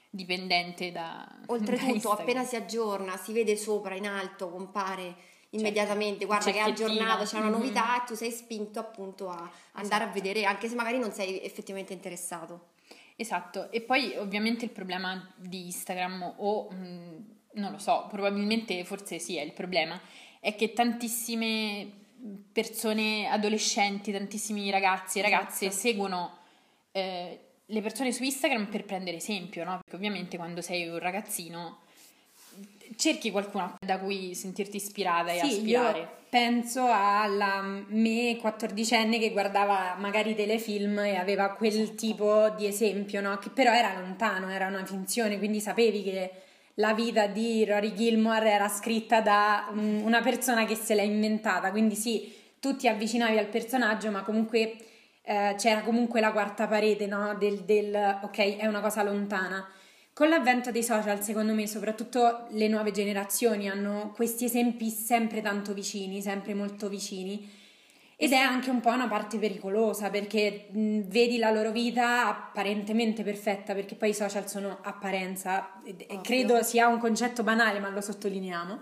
dipendente 0.10 0.92
da 0.92 1.28
da 1.46 1.54
Oltretutto, 1.54 1.94
Instagram. 1.94 2.20
appena 2.22 2.44
si 2.46 2.56
aggiorna, 2.56 3.18
si 3.18 3.34
vede 3.34 3.56
sopra 3.58 3.94
in 3.96 4.08
alto, 4.08 4.50
compare 4.50 5.16
immediatamente, 5.52 6.26
guarda 6.26 6.52
che 6.52 6.58
è 6.58 6.62
aggiornato, 6.62 7.24
c'è 7.24 7.38
una 7.38 7.48
Mhm. 7.48 7.52
novità 7.52 8.02
e 8.02 8.06
tu 8.08 8.16
sei 8.16 8.32
spinto 8.32 8.80
appunto 8.80 9.30
a 9.30 9.50
andare 9.74 10.04
a 10.04 10.08
vedere, 10.08 10.44
anche 10.46 10.68
se 10.68 10.76
magari 10.76 10.98
non 10.98 11.12
sei 11.12 11.42
effettivamente 11.44 11.94
interessato. 11.94 12.76
Esatto, 13.20 13.72
e 13.72 13.82
poi 13.82 14.16
ovviamente 14.16 14.64
il 14.64 14.72
problema 14.72 15.34
di 15.36 15.66
Instagram 15.66 16.36
o 16.38 16.70
mh, 16.70 17.26
non 17.54 17.72
lo 17.72 17.80
so, 17.80 18.06
probabilmente 18.10 18.84
forse 18.86 19.18
sì 19.18 19.38
è 19.38 19.42
il 19.42 19.54
problema, 19.54 20.00
è 20.40 20.56
che 20.56 20.72
tantissime 20.72 21.92
persone 22.52 23.28
adolescenti, 23.28 24.12
tantissimi 24.12 24.70
ragazzi 24.70 25.18
e 25.18 25.24
ragazze 25.24 25.66
Esatto. 25.66 25.82
seguono 25.82 26.38
eh, 26.92 27.40
le 27.66 27.82
persone 27.82 28.12
su 28.12 28.24
Instagram 28.24 28.68
per 28.68 28.86
prendere 28.86 29.18
esempio, 29.18 29.64
no? 29.64 29.80
Perché 29.82 29.96
ovviamente 29.96 30.38
quando 30.38 30.62
sei 30.62 30.88
un 30.88 31.00
ragazzino 31.00 31.80
cerchi 32.96 33.32
qualcuno 33.32 33.78
da 33.80 34.00
cui 34.00 34.36
sentirti 34.36 34.78
ispirata 34.78 35.32
e 35.32 35.40
Sì, 35.40 35.56
aspirare. 35.56 36.17
Penso 36.30 36.86
alla 36.90 37.62
me 37.88 38.38
quattordicenne 38.40 39.20
che 39.20 39.32
guardava 39.32 39.96
magari 39.98 40.36
telefilm 40.36 41.00
e 41.00 41.16
aveva 41.16 41.52
quel 41.52 41.96
tipo 41.96 42.50
di 42.58 42.66
esempio, 42.66 43.22
no? 43.22 43.38
Che 43.38 43.50
però 43.50 43.72
era 43.72 44.00
lontano, 44.00 44.50
era 44.50 44.68
una 44.68 44.86
finzione, 44.86 45.38
quindi 45.38 45.60
sapevi 45.60 46.04
che 46.04 46.32
la 46.76 46.94
vita 46.94 47.28
di 47.28 47.66
Rory 47.66 47.94
Gilmore 47.94 48.50
era 48.50 48.68
scritta 48.68 49.22
da 49.22 49.70
mm, 49.74 50.04
una 50.04 50.22
persona 50.22 50.66
che 50.66 50.76
se 50.76 50.96
l'ha 50.96 51.02
inventata, 51.02 51.72
quindi 51.72 51.96
sì, 51.96 52.34
tu 52.60 52.76
ti 52.76 52.88
avvicinavi 52.88 53.38
al 53.38 53.48
personaggio, 53.48 54.12
ma 54.12 54.24
comunque 54.24 54.78
eh, 55.24 55.56
c'era 55.58 55.82
comunque 55.82 56.20
la 56.22 56.32
quarta 56.32 56.68
parete, 56.68 57.08
no? 57.08 57.36
Del, 57.36 57.60
del 57.64 58.20
ok, 58.24 58.58
è 58.58 58.66
una 58.68 58.82
cosa 58.82 59.04
lontana. 59.04 59.68
Con 60.18 60.30
l'avvento 60.30 60.72
dei 60.72 60.82
social, 60.82 61.22
secondo 61.22 61.54
me, 61.54 61.68
soprattutto 61.68 62.48
le 62.50 62.68
nuove 62.68 62.90
generazioni 62.90 63.70
hanno 63.70 64.14
questi 64.16 64.46
esempi 64.46 64.90
sempre 64.90 65.44
tanto 65.44 65.76
vicini, 65.76 66.24
sempre 66.24 66.56
molto 66.56 66.90
vicini. 66.90 67.48
Ed 68.16 68.32
è 68.32 68.38
anche 68.38 68.72
un 68.72 68.80
po' 68.80 68.90
una 68.90 69.08
parte 69.08 69.38
pericolosa 69.38 70.10
perché 70.10 70.70
mh, 70.72 71.02
vedi 71.02 71.38
la 71.38 71.52
loro 71.52 71.72
vita 71.72 72.26
apparentemente 72.30 73.22
perfetta, 73.22 73.76
perché 73.76 73.94
poi 73.94 74.10
i 74.10 74.16
social 74.16 74.50
sono 74.50 74.80
apparenza, 74.82 75.84
e- 75.84 76.08
e 76.10 76.20
credo 76.24 76.64
sia 76.64 76.88
un 76.88 76.98
concetto 76.98 77.44
banale, 77.44 77.78
ma 77.78 77.90
lo 77.90 78.02
sottolineiamo. 78.02 78.80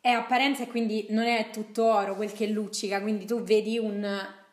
È 0.00 0.10
apparenza 0.10 0.62
e 0.62 0.68
quindi 0.68 1.06
non 1.08 1.24
è 1.24 1.50
tutto 1.50 1.84
oro 1.84 2.14
quel 2.14 2.30
che 2.30 2.46
luccica, 2.46 3.00
quindi 3.00 3.24
tu 3.24 3.42
vedi 3.42 3.76
un 3.76 4.06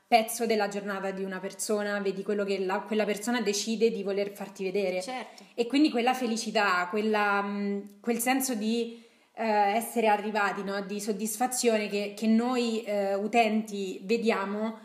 pezzo 0.07 0.45
della 0.45 0.69
giornata 0.69 1.11
di 1.11 1.23
una 1.23 1.39
persona, 1.39 1.99
vedi 1.99 2.23
quello 2.23 2.45
che 2.45 2.59
la- 2.59 2.79
quella 2.79 3.03
persona 3.05 3.41
decide 3.41 3.91
di 3.91 4.03
voler 4.03 4.31
farti 4.31 4.63
vedere. 4.63 5.01
Certo. 5.01 5.43
E 5.53 5.67
quindi 5.67 5.89
quella 5.91 6.13
felicità, 6.13 6.87
quella, 6.89 7.41
mh, 7.41 7.99
quel 7.99 8.19
senso 8.19 8.53
di 8.55 9.03
eh, 9.39 9.45
essere 9.45 10.07
arrivati, 10.07 10.63
no? 10.63 10.81
di 10.81 10.99
soddisfazione 10.99 11.87
che, 11.89 12.13
che 12.15 12.25
noi 12.25 12.81
eh, 12.83 13.13
utenti 13.15 13.99
vediamo, 14.03 14.79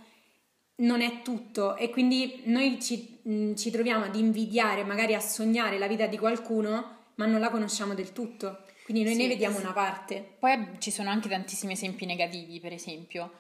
non 0.77 1.01
è 1.01 1.23
tutto 1.23 1.77
e 1.77 1.89
quindi 1.91 2.43
noi 2.47 2.81
ci, 2.81 3.21
mh, 3.23 3.55
ci 3.55 3.71
troviamo 3.71 4.05
ad 4.05 4.17
invidiare, 4.17 4.83
magari 4.85 5.15
a 5.15 5.21
sognare 5.21 5.79
la 5.79 5.87
vita 5.87 6.07
di 6.07 6.19
qualcuno, 6.19 6.97
ma 7.15 7.27
non 7.27 7.41
la 7.41 7.49
conosciamo 7.51 7.95
del 7.95 8.13
tutto. 8.13 8.65
Quindi 8.85 9.05
noi 9.05 9.15
Sì, 9.15 9.23
ne 9.23 9.29
vediamo 9.29 9.57
sì. 9.57 9.63
una 9.63 9.73
parte, 9.73 10.35
Poi 10.39 10.71
ci 10.79 10.91
sono 10.91 11.09
anche 11.09 11.29
tantissimi 11.29 11.73
esempi 11.75 12.05
negativi, 12.05 12.59
per 12.59 12.73
esempio. 12.73 13.31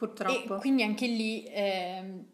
Purtroppo. 0.00 0.56
E 0.56 0.58
quindi 0.58 0.82
anche 0.82 1.06
lì 1.06 1.44
ehm, 1.46 2.24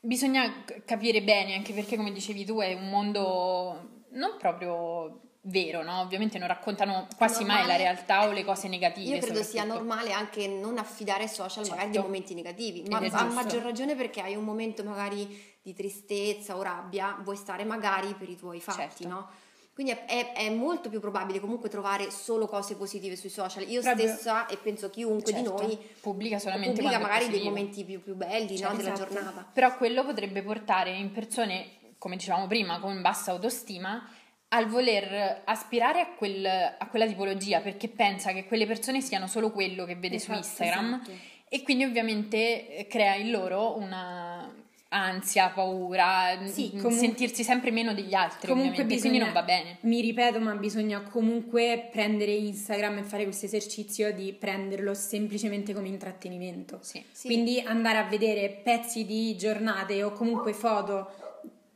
bisogna 0.00 0.64
capire 0.86 1.22
bene, 1.22 1.54
anche 1.54 1.74
perché 1.74 1.96
come 1.96 2.12
dicevi 2.12 2.44
tu 2.46 2.58
è 2.60 2.72
un 2.72 2.88
mondo 2.88 4.02
non 4.12 4.36
proprio 4.38 5.20
vero, 5.42 5.82
no? 5.82 6.00
Ovviamente 6.00 6.38
non 6.38 6.48
raccontano 6.48 7.06
quasi 7.16 7.44
mai 7.44 7.66
la 7.66 7.76
Normale. 7.76 7.82
realtà 7.82 8.26
o 8.26 8.32
le 8.32 8.44
cose 8.44 8.68
negative. 8.68 9.16
Io 9.16 9.20
credo 9.20 9.42
sia 9.42 9.64
normale 9.64 10.12
anche 10.12 10.46
non 10.46 10.78
affidare 10.78 11.24
ai 11.24 11.28
social 11.28 11.64
magari 11.64 11.92
Certo. 11.92 11.98
dei 11.98 12.02
momenti 12.02 12.34
negativi, 12.34 12.82
ma 12.88 12.98
a 12.98 13.24
maggior 13.24 13.62
ragione 13.62 13.94
perché 13.94 14.22
hai 14.22 14.36
un 14.36 14.44
momento 14.44 14.82
magari 14.82 15.52
di 15.60 15.74
tristezza 15.74 16.56
o 16.56 16.62
rabbia, 16.62 17.18
vuoi 17.22 17.36
stare 17.36 17.64
magari 17.64 18.14
per 18.14 18.30
i 18.30 18.36
tuoi 18.36 18.60
fatti, 18.60 19.02
Certo. 19.02 19.08
no? 19.08 19.28
Quindi 19.74 19.92
è, 19.92 20.04
è- 20.06 20.32
è 20.34 20.50
molto 20.50 20.88
più 20.88 21.00
probabile 21.00 21.40
comunque 21.40 21.68
trovare 21.68 22.08
solo 22.12 22.46
cose 22.46 22.76
positive 22.76 23.16
sui 23.16 23.28
social. 23.28 23.68
Io 23.68 23.80
Proprio- 23.80 24.06
stessa, 24.08 24.46
e 24.46 24.56
penso 24.56 24.88
chiunque 24.88 25.32
Certo. 25.32 25.54
di 25.56 25.66
noi, 25.66 25.78
pubblica 26.00 26.38
solamente 26.38 26.80
pubblica 26.80 27.00
magari 27.00 27.28
dei 27.28 27.42
momenti 27.42 27.84
più, 27.84 28.00
più 28.00 28.14
belli 28.14 28.52
no, 28.52 28.56
Certo, 28.56 28.76
della 28.76 28.92
esatto. 28.92 29.12
giornata. 29.14 29.50
Però 29.52 29.76
quello 29.76 30.04
potrebbe 30.04 30.42
portare 30.42 30.92
in 30.96 31.10
persone, 31.10 31.94
come 31.98 32.14
dicevamo 32.16 32.46
prima, 32.46 32.78
con 32.78 33.02
bassa 33.02 33.32
autostima, 33.32 34.08
al 34.50 34.68
voler 34.68 35.42
aspirare 35.44 36.00
a, 36.00 36.06
quel- 36.14 36.46
a 36.78 36.86
quella 36.88 37.06
tipologia 37.08 37.58
perché 37.60 37.88
pensa 37.88 38.30
che 38.30 38.44
quelle 38.46 38.66
persone 38.66 39.00
siano 39.00 39.26
solo 39.26 39.50
quello 39.50 39.84
che 39.84 39.96
vede 39.96 40.14
Esatto, 40.16 40.34
su 40.34 40.38
Instagram 40.38 41.00
esatto. 41.02 41.10
e 41.48 41.62
quindi 41.64 41.82
ovviamente 41.82 42.68
eh, 42.76 42.86
crea 42.86 43.16
in 43.16 43.32
loro 43.32 43.76
una 43.76 44.54
ansia, 44.94 45.50
paura, 45.50 46.38
Sì, 46.46 46.72
comu- 46.80 46.96
sentirsi 46.98 47.42
sempre 47.42 47.70
meno 47.70 47.92
degli 47.92 48.14
altri, 48.14 48.48
Comunque 48.48 48.84
bisogna, 48.84 49.00
quindi 49.00 49.18
non 49.18 49.32
va 49.32 49.42
bene. 49.42 49.78
Mi 49.80 50.00
ripeto, 50.00 50.38
ma 50.40 50.54
bisogna 50.54 51.02
comunque 51.02 51.88
prendere 51.90 52.32
Instagram 52.32 52.98
e 52.98 53.02
fare 53.02 53.24
questo 53.24 53.46
esercizio 53.46 54.12
di 54.12 54.32
prenderlo 54.32 54.94
semplicemente 54.94 55.74
come 55.74 55.88
intrattenimento. 55.88 56.78
Sì. 56.82 57.02
Sì. 57.10 57.26
Quindi 57.26 57.60
andare 57.60 57.98
a 57.98 58.04
vedere 58.04 58.60
pezzi 58.62 59.04
di 59.04 59.36
giornate 59.36 60.02
o 60.02 60.12
comunque 60.12 60.52
foto 60.52 61.10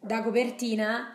da 0.01 0.23
copertina 0.23 1.15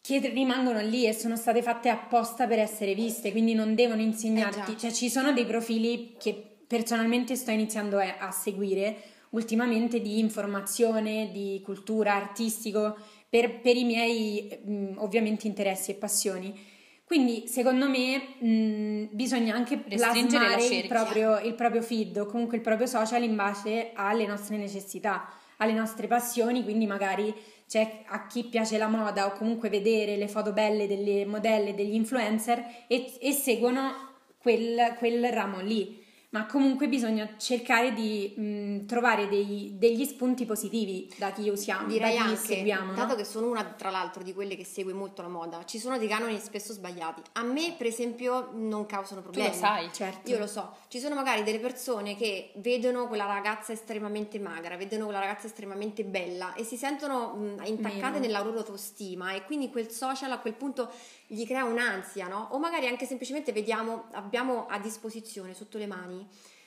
che 0.00 0.18
rimangono 0.18 0.80
lì 0.80 1.06
e 1.06 1.12
sono 1.12 1.36
state 1.36 1.62
fatte 1.62 1.88
apposta 1.88 2.46
per 2.46 2.58
essere 2.58 2.94
viste, 2.94 3.30
quindi 3.30 3.54
non 3.54 3.74
devono 3.74 4.00
insegnarti, 4.00 4.72
Eh 4.72 4.76
cioè 4.76 4.90
ci 4.90 5.08
sono 5.08 5.32
dei 5.32 5.46
profili 5.46 6.16
che 6.18 6.56
personalmente 6.66 7.36
sto 7.36 7.50
iniziando 7.52 7.98
a, 7.98 8.16
a 8.18 8.30
seguire 8.32 8.96
ultimamente 9.32 10.00
di 10.00 10.18
informazione, 10.18 11.30
di 11.32 11.60
cultura, 11.64 12.14
artistico, 12.14 12.96
per, 13.28 13.60
per 13.60 13.76
i 13.76 13.84
miei 13.84 14.60
mh, 14.64 14.94
ovviamente 14.96 15.46
interessi 15.46 15.90
e 15.90 15.94
passioni. 15.94 16.70
Quindi 17.04 17.46
secondo 17.46 17.88
me 17.88 18.36
mh, 18.38 19.08
bisogna 19.10 19.54
anche 19.54 19.78
plasmare 19.78 20.64
il 20.64 20.86
proprio, 20.86 21.38
il 21.40 21.54
proprio 21.54 21.82
feed 21.82 22.16
o 22.18 22.26
comunque 22.26 22.56
il 22.56 22.62
proprio 22.62 22.86
social 22.86 23.22
in 23.22 23.36
base 23.36 23.90
alle 23.94 24.26
nostre 24.26 24.56
necessità, 24.56 25.28
alle 25.58 25.72
nostre 25.72 26.06
passioni, 26.06 26.62
quindi 26.62 26.86
magari 26.86 27.34
c'è 27.68 28.02
a 28.06 28.26
chi 28.26 28.44
piace 28.44 28.76
la 28.78 28.88
moda 28.88 29.26
o 29.26 29.32
comunque 29.32 29.68
vedere 29.68 30.16
le 30.16 30.28
foto 30.28 30.52
belle 30.52 30.86
delle 30.86 31.24
modelle, 31.24 31.74
degli 31.74 31.94
influencer 31.94 32.84
e, 32.86 33.14
e 33.20 33.32
seguono 33.32 33.92
quel, 34.38 34.94
quel 34.98 35.30
ramo 35.30 35.60
lì. 35.60 36.01
Ma 36.32 36.46
comunque 36.46 36.88
bisogna 36.88 37.34
cercare 37.36 37.92
di 37.92 38.32
mh, 38.34 38.86
trovare 38.86 39.28
dei- 39.28 39.74
degli 39.76 40.02
spunti 40.06 40.46
positivi 40.46 41.12
da 41.18 41.30
chi 41.30 41.50
usiamo, 41.50 41.86
Direi 41.88 42.16
da 42.16 42.22
chi 42.24 42.28
anche, 42.30 42.40
seguiamo. 42.54 42.94
dato 42.94 43.08
no? 43.08 43.14
che 43.16 43.24
sono 43.24 43.48
una 43.50 43.62
tra 43.64 43.90
l'altro 43.90 44.22
di 44.22 44.32
quelle 44.32 44.56
che 44.56 44.64
segue 44.64 44.94
molto 44.94 45.20
la 45.20 45.28
moda, 45.28 45.62
ci 45.66 45.78
sono 45.78 45.98
dei 45.98 46.08
canoni 46.08 46.38
spesso 46.38 46.72
sbagliati. 46.72 47.20
A 47.32 47.42
me, 47.42 47.74
per 47.76 47.86
esempio, 47.86 48.48
non 48.54 48.86
causano 48.86 49.20
Tu 49.20 49.26
problemi. 49.28 49.48
lo 49.50 49.54
sai. 49.54 49.90
Certo. 49.92 50.30
Io 50.30 50.38
lo 50.38 50.46
so, 50.46 50.74
ci 50.88 51.00
sono 51.00 51.14
magari 51.14 51.42
delle 51.42 51.58
persone 51.58 52.16
che 52.16 52.52
vedono 52.56 53.08
quella 53.08 53.26
ragazza 53.26 53.72
estremamente 53.72 54.38
magra, 54.38 54.78
vedono 54.78 55.04
quella 55.04 55.20
ragazza 55.20 55.48
estremamente 55.48 56.02
bella 56.02 56.54
e 56.54 56.64
si 56.64 56.78
sentono 56.78 57.34
mh, 57.34 57.64
intaccate 57.66 58.12
Meno. 58.12 58.18
nella 58.20 58.40
loro 58.42 58.56
autostima 58.60 59.34
e 59.34 59.44
quindi 59.44 59.68
quel 59.68 59.90
social 59.90 60.30
a 60.30 60.38
quel 60.38 60.54
punto 60.54 60.90
gli 61.26 61.44
crea 61.44 61.64
un'ansia, 61.64 62.26
no? 62.26 62.48
O 62.52 62.58
magari 62.58 62.86
anche 62.86 63.04
semplicemente 63.04 63.52
vediamo, 63.52 64.04
abbiamo 64.12 64.66
a 64.66 64.78
disposizione 64.78 65.52
sotto 65.52 65.76
le 65.76 65.86
mani 65.86 66.20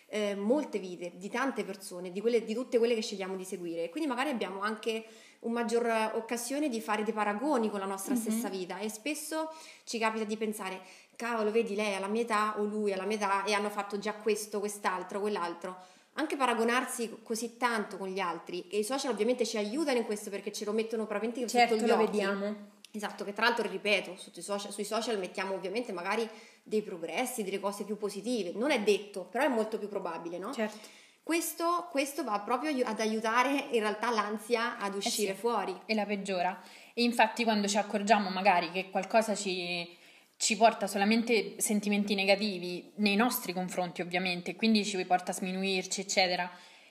eh, 0.08 0.36
molte 0.36 0.80
vite 0.80 1.14
di 1.16 1.30
tante 1.30 1.64
persone, 1.64 2.12
di, 2.12 2.22
quelle, 2.22 2.44
di 2.44 2.54
tutte 2.54 2.78
quelle 2.78 2.96
che 2.96 3.02
scegliamo 3.02 3.36
di 3.36 3.44
seguire. 3.44 3.90
Quindi 3.90 4.08
magari 4.10 4.30
abbiamo 4.30 4.62
anche 4.62 5.04
un 5.40 5.52
maggior 5.52 5.86
occasione 6.16 6.70
di 6.70 6.82
fare 6.82 7.04
dei 7.04 7.14
paragoni 7.14 7.70
con 7.70 7.80
la 7.80 7.86
nostra 7.86 8.14
Mhm. 8.16 8.20
stessa 8.20 8.50
vita 8.50 8.80
e 8.80 8.90
spesso 8.90 9.52
ci 9.84 9.98
capita 10.00 10.24
di 10.24 10.38
pensare 10.38 10.82
cavolo, 11.16 11.52
vedi 11.52 11.76
lei 11.76 11.96
alla 11.96 12.08
mia 12.08 12.22
età 12.24 12.56
o 12.60 12.64
lui 12.64 12.94
alla 12.94 13.06
mia 13.06 13.18
età 13.18 13.44
e 13.46 13.54
hanno 13.54 13.70
fatto 13.70 14.00
già 14.00 14.14
questo, 14.14 14.60
quest'altro, 14.60 15.20
quell'altro. 15.20 15.76
Anche 16.14 16.36
paragonarsi 16.38 17.18
così 17.24 17.58
tanto 17.58 17.98
con 17.98 18.08
gli 18.08 18.20
altri 18.20 18.68
e 18.70 18.80
i 18.80 18.84
social 18.84 19.12
ovviamente 19.12 19.46
ci 19.46 19.58
aiutano 19.58 19.98
in 19.98 20.06
questo 20.06 20.30
perché 20.30 20.52
ce 20.52 20.64
lo 20.66 20.72
mettono 20.72 21.06
praticamente 21.06 21.50
Certo, 21.50 21.74
sotto 21.76 21.86
gli 21.86 21.90
lo 21.90 21.96
occhi. 21.96 22.06
vediamo. 22.06 22.56
Esatto, 22.96 23.24
che 23.24 23.34
tra 23.34 23.46
l'altro 23.46 23.68
ripeto, 23.70 24.16
sui 24.16 24.42
social, 24.42 24.72
sui 24.72 24.86
social 24.86 25.20
mettiamo 25.20 25.54
ovviamente 25.54 25.92
magari 25.92 26.28
dei 26.64 26.82
progressi, 26.82 27.44
delle 27.44 27.60
cose 27.60 27.84
più 27.84 27.98
positive, 27.98 28.52
non 28.54 28.72
è 28.72 28.82
detto, 28.82 29.26
però 29.26 29.44
è 29.44 29.50
molto 29.50 29.78
più 29.78 29.90
probabile, 29.90 30.38
no? 30.38 30.54
Certo. 30.54 31.04
Questo, 31.22 31.88
questo 31.90 32.24
va 32.24 32.40
proprio 32.40 32.86
ad 32.86 33.00
aiutare 33.00 33.68
in 33.72 33.80
realtà 33.80 34.12
l'ansia 34.12 34.78
ad 34.78 34.96
uscire 34.96 35.34
sì. 35.34 35.40
fuori. 35.40 35.76
e 35.86 35.96
la 35.96 36.06
peggiora. 36.06 36.62
E 36.94 37.04
infatti 37.04 37.44
quando 37.44 37.68
ci 37.68 37.78
accorgiamo 37.78 38.30
magari 38.30 38.72
che 38.72 38.90
qualcosa 38.92 39.36
ci, 39.36 39.98
ci 40.38 40.56
porta 40.56 40.88
solamente 40.88 41.60
sentimenti 41.60 42.14
negativi 42.14 42.92
nei 42.98 43.16
nostri 43.16 43.54
confronti 43.54 44.02
ovviamente, 44.02 44.56
quindi 44.56 44.86
ci 44.86 45.04
porta 45.06 45.32
a 45.32 45.34
sminuirci 45.34 46.02
eccetera, 46.02 46.50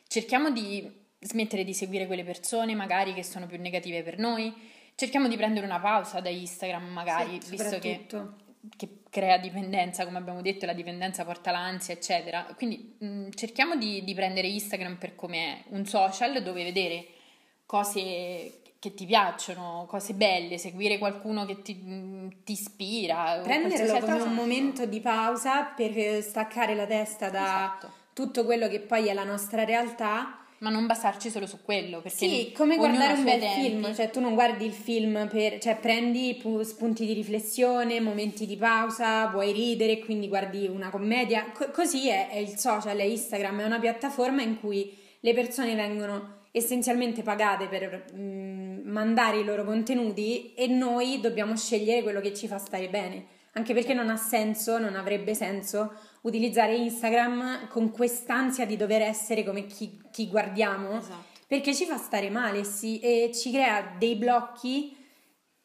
cerchiamo 0.08 0.50
di 0.50 1.02
smettere 1.20 1.64
di 1.64 1.72
seguire 1.72 2.06
quelle 2.06 2.24
persone 2.24 2.74
magari 2.74 3.14
che 3.14 3.22
sono 3.22 3.46
più 3.46 3.58
negative 3.60 4.02
per 4.02 4.18
noi, 4.18 4.52
cerchiamo 4.94 5.28
di 5.28 5.36
prendere 5.36 5.66
una 5.66 5.80
pausa 5.80 6.20
da 6.20 6.28
Instagram 6.28 6.84
magari, 6.84 7.40
Sì, 7.42 7.50
visto 7.50 7.78
che, 7.78 8.06
che 8.76 8.88
crea 9.10 9.38
dipendenza, 9.38 10.04
come 10.04 10.18
abbiamo 10.18 10.42
detto, 10.42 10.66
la 10.66 10.72
dipendenza 10.72 11.24
porta 11.24 11.50
l'ansia 11.50 11.94
eccetera. 11.94 12.46
Quindi 12.56 12.96
mh, 12.98 13.28
cerchiamo 13.34 13.76
di, 13.76 14.02
di 14.04 14.14
prendere 14.14 14.48
Instagram 14.48 14.96
per 14.96 15.14
come 15.14 15.38
è, 15.38 15.64
un 15.68 15.86
social 15.86 16.42
dove 16.42 16.64
vedere 16.64 17.06
cose 17.66 18.60
che 18.78 18.92
ti 18.92 19.06
piacciono, 19.06 19.86
cose 19.88 20.12
belle, 20.12 20.58
seguire 20.58 20.98
qualcuno 20.98 21.46
che 21.46 21.62
ti, 21.62 21.74
ti 22.44 22.52
ispira. 22.52 23.40
Prenderlo 23.42 23.98
come 23.98 24.12
cosa. 24.12 24.24
un 24.24 24.34
momento 24.34 24.84
di 24.84 25.00
pausa 25.00 25.62
per 25.64 26.22
staccare 26.22 26.74
la 26.74 26.84
testa 26.84 27.30
da 27.30 27.42
Esatto. 27.44 27.92
tutto 28.12 28.44
quello 28.44 28.68
che 28.68 28.80
poi 28.80 29.08
è 29.08 29.14
la 29.14 29.24
nostra 29.24 29.64
realtà. 29.64 30.43
Ma 30.64 30.70
non 30.70 30.86
basarci 30.86 31.28
solo 31.28 31.46
su 31.46 31.58
quello, 31.62 32.00
perché 32.00 32.26
Sì, 32.26 32.52
come 32.56 32.76
guardare 32.76 33.12
un 33.12 33.22
bel 33.22 33.38
tempi. 33.38 33.60
film, 33.60 33.94
cioè 33.94 34.08
tu 34.08 34.18
non 34.20 34.32
guardi 34.32 34.64
il 34.64 34.72
film 34.72 35.28
per, 35.28 35.58
cioè 35.58 35.76
prendi 35.76 36.38
pu- 36.40 36.62
spunti 36.62 37.04
di 37.04 37.12
riflessione, 37.12 38.00
momenti 38.00 38.46
di 38.46 38.56
pausa, 38.56 39.26
vuoi 39.26 39.52
ridere, 39.52 39.98
quindi 39.98 40.26
guardi 40.26 40.66
una 40.66 40.88
commedia. 40.88 41.50
Co- 41.52 41.70
così 41.70 42.08
è, 42.08 42.30
è 42.30 42.36
il 42.36 42.56
social, 42.56 42.96
è 42.96 43.02
Instagram, 43.02 43.60
è 43.60 43.64
una 43.66 43.78
piattaforma 43.78 44.40
in 44.40 44.58
cui 44.58 44.90
le 45.20 45.34
persone 45.34 45.74
vengono 45.74 46.44
essenzialmente 46.50 47.22
pagate 47.22 47.66
per 47.66 48.06
mm, 48.16 48.88
mandare 48.88 49.40
i 49.40 49.44
loro 49.44 49.64
contenuti 49.64 50.54
e 50.54 50.66
noi 50.66 51.20
dobbiamo 51.20 51.54
scegliere 51.56 52.02
quello 52.02 52.20
che 52.22 52.32
ci 52.32 52.46
fa 52.46 52.56
stare 52.56 52.88
bene. 52.88 53.26
Anche 53.56 53.72
perché 53.74 53.94
non 53.94 54.10
ha 54.10 54.16
senso, 54.16 54.78
non 54.78 54.96
avrebbe 54.96 55.34
senso 55.34 55.92
utilizzare 56.22 56.74
Instagram 56.76 57.68
con 57.68 57.90
quest'ansia 57.90 58.66
di 58.66 58.76
dover 58.76 59.02
essere 59.02 59.44
come 59.44 59.66
chi, 59.66 60.00
chi 60.10 60.28
guardiamo 60.28 60.98
Esatto. 60.98 61.24
perché 61.46 61.74
ci 61.74 61.84
fa 61.84 61.96
stare 61.96 62.30
male 62.30 62.64
sì, 62.64 62.98
e 63.00 63.30
ci 63.32 63.52
crea 63.52 63.94
dei 63.96 64.16
blocchi 64.16 64.96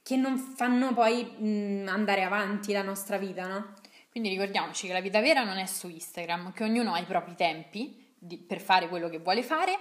che 0.04 0.16
non 0.16 0.38
fanno 0.38 0.94
poi 0.94 1.24
mh, 1.24 1.88
andare 1.88 2.24
avanti 2.24 2.74
la 2.74 2.82
nostra 2.84 3.18
vita, 3.18 3.48
no? 3.48 3.74
Quindi 4.12 4.30
ricordiamoci 4.30 4.88
che 4.88 4.94
la 4.94 5.02
vita 5.02 5.20
vera 5.22 5.44
non 5.44 5.58
è 5.58 5.66
su 5.66 5.88
Instagram, 5.88 6.52
che 6.52 6.64
ognuno 6.64 6.94
ha 6.94 7.00
i 7.00 7.06
propri 7.06 7.36
tempi 7.36 8.14
di- 8.18 8.38
per 8.38 8.60
fare 8.60 8.88
quello 8.88 9.08
che 9.08 9.20
vuole 9.20 9.44
fare 9.44 9.78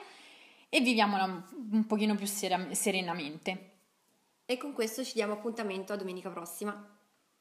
e 0.69 0.81
viviamola 0.81 1.25
un, 1.25 1.43
un 1.73 1.87
pochino 1.87 2.15
più 2.15 2.27
sera- 2.27 2.73
serenamente. 2.73 3.71
E 4.47 4.57
con 4.59 4.73
questo 4.73 5.03
ci 5.05 5.15
diamo 5.15 5.33
appuntamento 5.35 5.93
a 5.93 5.97
domenica 5.97 6.31
prossima. 6.31 6.97